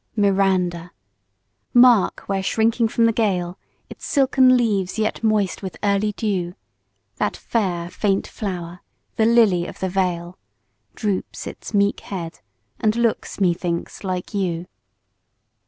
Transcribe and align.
MIRANDA! 0.15 0.93
mark 1.75 2.21
where 2.21 2.41
shrinking 2.41 2.87
from 2.87 3.05
the 3.05 3.11
gale, 3.13 3.59
Its 3.87 4.03
silken 4.03 4.57
leaves 4.57 4.97
yet 4.97 5.23
moist 5.23 5.61
with 5.61 5.77
early 5.83 6.11
dew, 6.13 6.55
That 7.17 7.37
fair 7.37 7.87
faint 7.91 8.25
flower, 8.25 8.81
the 9.17 9.27
Lily 9.27 9.67
of 9.67 9.79
the 9.79 9.89
vale 9.89 10.39
Droops 10.95 11.45
its 11.45 11.75
meek 11.75 11.99
head, 11.99 12.39
and 12.79 12.95
looks, 12.95 13.39
methinks, 13.39 14.03
like 14.03 14.33
you! 14.33 14.65